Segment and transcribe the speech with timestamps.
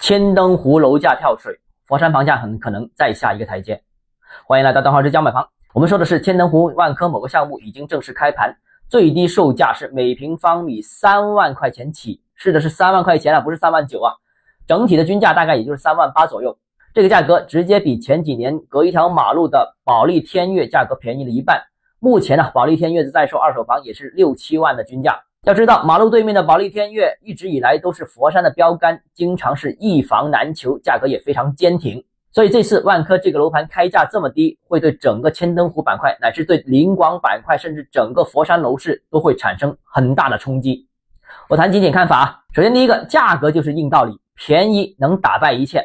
[0.00, 3.82] 千灯湖楼价跳水，佛山房价很可能再下一个台阶。
[4.46, 5.46] 欢迎来到邓浩之家买房。
[5.74, 8.56] 我们说的是千灯湖万科某个项目已经正式开盘，
[8.88, 14.14] 最低售价是每平方米三万块钱起，是的是三万块钱啊，不是三万九啊。
[14.66, 16.56] 整体的均价大概也就是三万八左右，
[16.94, 21.62] 这个价格直接比前几年隔一条马路的保利天悦价格便宜了一半。
[21.98, 25.20] 目前呢，保利天悦的在售二手房也是六七万的均价。
[25.44, 32.04] 要知道，马路对面的保利天悦一直以来都是佛山的标杆，经常是一房难求，价格也非常坚挺。
[32.30, 40.86] 所以这次万科这个楼盘开价这么低，会对整个千灯湖板块，乃至对临广板块，甚至整个佛山楼市都会产生很大的冲击。
[41.48, 42.40] 我谈几点看法啊。
[42.52, 45.82] 首先，第一个，价格就是硬道理，便宜能打败一切。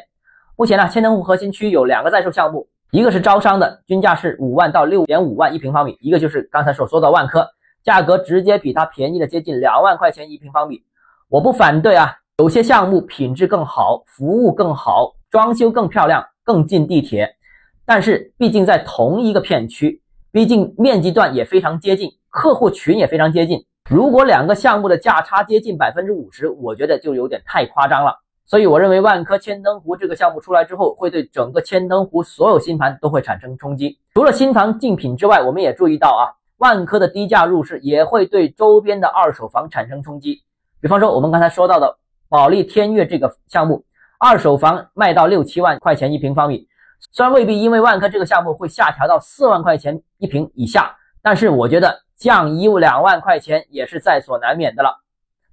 [0.56, 7.48] 目前呢，千灯湖核心区有两个在售项目，一个是招商的，均价是五万到六点五万一平方米；一个就是刚才所说的万科。
[7.86, 10.82] 价格直接比它便宜了接近两万块钱一平方米，
[11.28, 12.16] 我不反对啊。
[12.38, 17.36] 有些项目品质更好，服务更好，装修更漂亮，更近地铁。
[17.84, 23.64] 但是毕竟在同一个片区，毕竟面积段也非常接近，客户群也非常接近。
[23.88, 28.18] 如果两个项目的价差接近百分之五十，我觉得就有点太夸张了。
[28.46, 33.96] 所以我认为万科千灯湖这个项目出来之后，会对整个千灯湖所有新盘都会产生冲击。
[34.12, 36.34] 除了新房竞品之外，我们也注意到啊。
[36.58, 40.42] 万科的低价入市也会对周边的二手房产生冲击。
[40.80, 41.98] 比方说，我们刚才说到的
[42.28, 43.84] 保利天悦这个项目，
[44.18, 46.66] 二手房卖到六七万块钱一平方米，
[47.12, 55.02] 虽然未必因为万科这个项目会下调到四万块钱一平以下，但是我觉得降一两万块钱也是在所难免的了。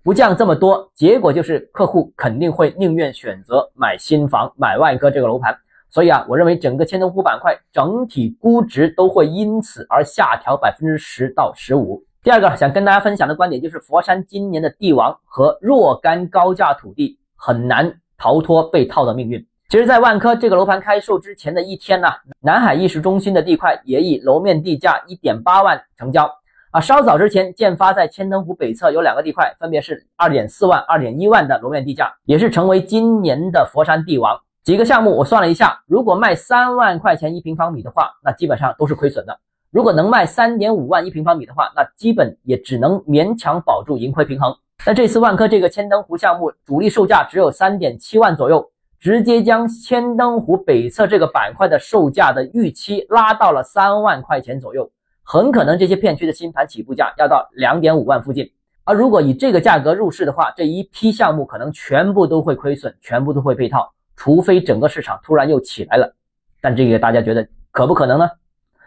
[0.03, 5.57] 不降这么多，结果就是客户肯定会宁愿选择买新房，买万科这个楼盘。
[5.93, 12.03] 所以啊，我认为整个千灯湖板块整体估值都会因此而下调百分之十到十五。
[12.23, 19.45] 第二个想跟大家分享的观点就是，佛山今年的地王和若干高价土地很难逃脱被套的命运。
[19.69, 22.07] 其实，在万科这个楼盘开售之前的一天呢，
[22.41, 26.27] 南海艺术中心的地块也以楼面地价一点八万成交
[26.71, 26.81] 啊。
[26.81, 34.39] 稍早之前，建发在千灯湖北侧有两个地块，分别是二点四万、二点一万的楼面地价，也是成为今年的佛山地王。
[34.63, 39.37] 几个项目我算了一下，如果卖三万块钱一平方米的话，那基本上都是亏损的。
[39.71, 44.55] 如果能卖三点五万一平方米的话，那基本也只能勉强保住盈亏平衡。
[44.85, 54.89] 那这次万科这个千灯湖项目主力售价只有三点七万左右，直接将千灯湖北侧这个板块的售价的预期拉到了三万块钱左右，
[55.25, 58.49] 很可能这些片区的新盘起步价要到两点五万附近。
[58.85, 63.91] 而如果以这个价格入市的话，这一批项目可能全部都会亏损，全部都会被套。
[64.23, 66.15] 除非整个市场突然又起来了，
[66.61, 68.29] 但这个大家觉得可不可能呢？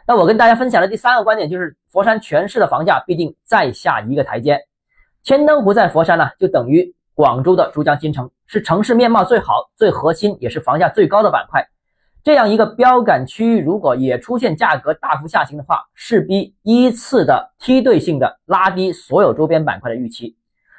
[0.07, 4.59] 那我跟大家分享的第三个观点就是，佛山全市的房价必定再下一个台阶。
[5.23, 11.69] 千灯湖在佛山呢，就等于广州的珠江新城，是城市面貌最好、最核心，也是房价最高的板块。
[12.25, 20.35] 这样一个标杆区域，如果也出现价格大幅下行的话，势必依次的梯队性的拉低所有周边板块的预期。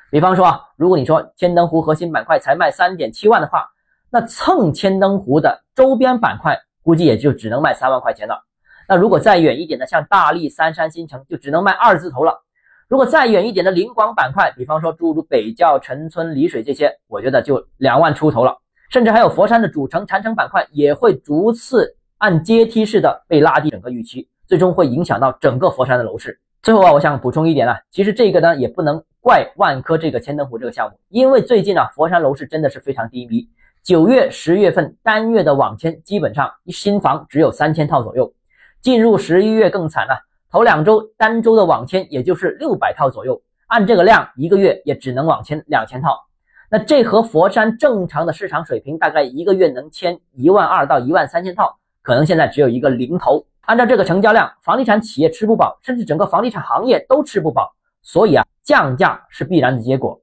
[0.09, 3.69] 比方说啊，如果你说千灯湖核心板块才卖三点七万的话，
[4.09, 8.44] 那蹭千灯湖的周边板块，估计也就只能卖三万块钱了。
[8.88, 12.44] 那如果再远一点的，像大荔、三山新城，就只能卖二字头了。
[12.88, 18.57] 如果再远一点的临广板块，比方说诸如北窖、陈村、丽水这些，我觉得就两万出头了。
[18.90, 26.40] 甚至还有佛山的主城禅城板块，也会逐次按阶梯式的被拉低整个预期，最终会影响到整个佛山的楼市。
[26.62, 33.50] 最后啊，我想补充一点啊，其实这个呢也不能怪万科这个千灯湖这个项目，因为最近啊，佛山楼市真的是非常低迷。
[33.87, 38.33] 九月、十月份单月的网签基本上新房只有三千套左右，
[38.81, 46.25] 进入十一月更惨了，头两周单周的网签也就是六百套左右，按这个量，一个月也只能网签两千套。
[46.69, 53.45] 那这和佛山正常的市场水平，大概一个月能签一万二到一万三千套，可能现在只有一个零头。
[53.61, 57.73] 按照这个成交量，房地产企业吃不饱，甚至整个房地产行业都吃不饱。
[58.01, 60.19] 所以啊，降价是必然的结果，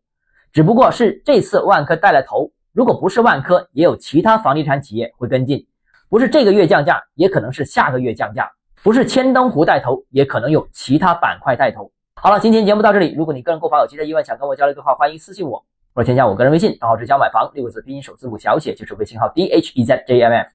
[0.52, 2.50] 只不过是这次万科带了头。
[2.74, 5.60] 如果不是万科，也有其他房地产企业会跟进；
[6.08, 8.42] 不是这个月降价，也可能是下个月降价；
[8.82, 11.88] 不是千灯湖带头，也可能有其他板块带头。
[12.20, 13.14] 好了，今天节目到这里。
[13.14, 20.50] 如果你个人购房有其他疑问，想跟我交流的话，欢迎私信我或者添加我个人微信，账号是教买房六个字拼音首字母小写，就是微信号 d h e z j m f。